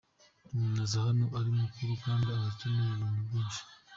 [0.53, 3.61] Umuntu aza hano ari mukuru kandi aba akeneye ibintu byishi.